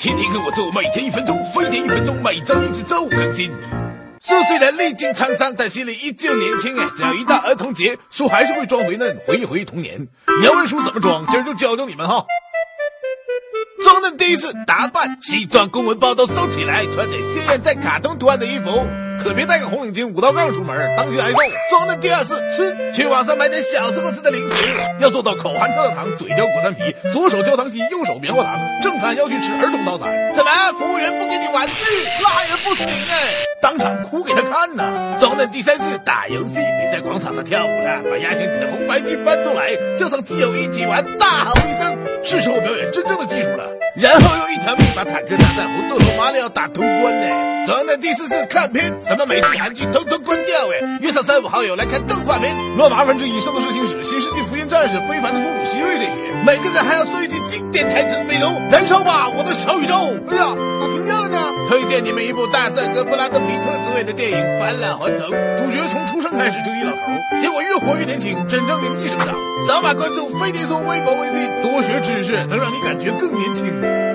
[0.00, 3.50] 天天跟我做，每天一分钟，飞碟一分钟，每周一次周五更新。
[4.18, 6.88] 叔虽然历经沧桑，但心里依旧年轻哎！
[6.96, 10.08] 只要一到儿童节，叔还是会装回嫩，回忆回忆童年。
[10.40, 12.24] 你要问叔怎么装，今儿就教教你们哈。
[14.20, 18.86] 第一次打扮，西装、公文包都收起来，穿点鲜艳带卡通图案的衣服，
[19.18, 21.38] 可别带个红领巾、五道杠出门，当心挨揍。
[21.70, 24.54] 装嫩第二次吃，去网上买点小时候吃的零食，
[25.00, 28.60] 要做到口含跳跳糖，嘴叼果丹皮，左手焦糖稀，右手棉花糖。
[28.82, 31.72] 正餐要去吃儿童套餐，怎么服务员不给你玩具，
[32.22, 33.16] 那也不行哎！
[33.62, 35.16] 当场哭给他看呐！
[35.18, 42.59] 装嫩第三次打游戏，别在广场上跳舞了，把压箱底的红白机翻出来，叫上基友一起玩，大吼一声，是时候。
[44.00, 47.26] 然后用一条命把坦克大战红豆头马里奥打通关呢。
[47.66, 50.98] 装嫩第四次看片，什么美剧韩剧通通关掉哎！
[51.02, 59.94] 约上三五好友来看动画片，乱麻烦之一，圣斗士星矢、新世纪福音战士、非凡的公主希瑞这些，每个人还要说一句经典台词，比如燃烧吧我的小宇宙！
[60.30, 61.38] 哎呀，咋停掉了呢？
[61.68, 69.36] 推荐你们一部大帅哥布拉德皮特主演的电影《返老还童》，主角从出生开始就一老头，结果越活越年轻，真正的逆生长。
[69.68, 74.09] 扫码关注飞碟说微博微信，多学知识能让你感觉更年轻。